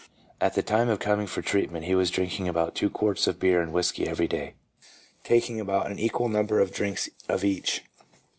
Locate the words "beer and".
3.39-3.71